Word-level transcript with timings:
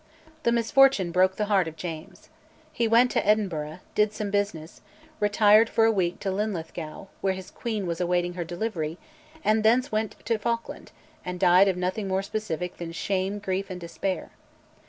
The 0.41 0.51
misfortune 0.51 1.11
broke 1.11 1.35
the 1.35 1.45
heart 1.45 1.67
of 1.67 1.75
James. 1.75 2.29
He 2.73 2.87
went 2.87 3.11
to 3.11 3.23
Edinburgh, 3.23 3.81
did 3.93 4.13
some 4.13 4.31
business, 4.31 4.81
retired 5.19 5.69
for 5.69 5.85
a 5.85 5.91
week 5.91 6.19
to 6.21 6.31
Linlithgow, 6.31 7.05
where 7.21 7.33
his 7.33 7.51
queen 7.51 7.85
was 7.85 8.01
awaiting 8.01 8.33
her 8.33 8.43
delivery, 8.43 8.97
and 9.43 9.61
thence 9.63 9.91
went 9.91 10.15
to 10.25 10.39
Falkland, 10.39 10.91
and 11.23 11.39
died 11.39 11.67
of 11.67 11.77
nothing 11.77 12.07
more 12.07 12.23
specific 12.23 12.77
than 12.77 12.91
shame, 12.93 13.37
grief, 13.37 13.69
and 13.69 13.79
despair. 13.79 14.31